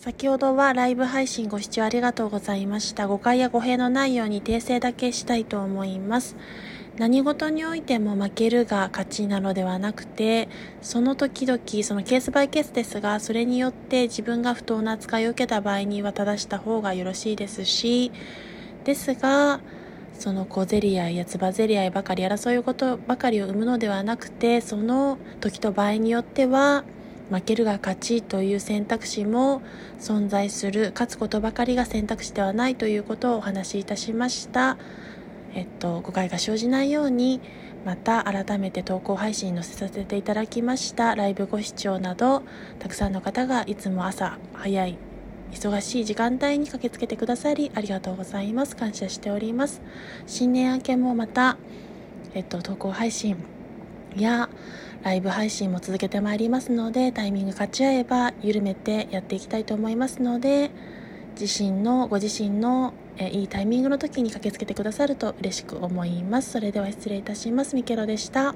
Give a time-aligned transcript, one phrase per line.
[0.00, 3.08] 先ほどはライブ配信ご視聴ありがとうございました。
[3.08, 6.36] 誤解や語弊のないように訂正だけしたいと思います。
[6.98, 10.48] 何事においても負けるが勝ちなのではなくて、
[10.82, 18.12] その時々、そのケースバイケースですが、それによって自分が不当な扱いを受けた場合には正した方がよろしいですし、
[18.84, 19.58] ですが、
[20.16, 26.84] その小競り合いやつば競り合いばかり争うことばかりを生むのではなくて、その時と場合によっては、
[27.30, 29.60] 負けるが勝ちという選択肢も
[30.00, 34.78] 存在する勝つことばかりが選択肢ではないということをお話しいたしました。
[35.54, 37.40] えっと誤解が生じないように
[37.84, 41.14] また改めて投稿配信に載せさせていただきました。
[41.14, 42.42] ライブご視聴など
[42.78, 44.98] たくさんの方がいつも朝早い
[45.52, 48.76] 忙しい時間帯に駆けつけてくださりありがとうございます。
[48.76, 49.80] 感謝しております。
[50.26, 51.58] 新年明けもまた
[52.34, 53.36] えっと投稿配信
[54.16, 54.48] や
[55.02, 60.70] ライブ配信も続けてまいりますのでタイミング勝ち合えば緩めてやっていきたいと思いますので
[61.40, 66.52] 自身のご自身のえいいタイミングの時に駆けつけてくださると嬉しく思います。
[66.52, 67.74] それでは失礼いたします。
[67.74, 68.54] ミケロでした。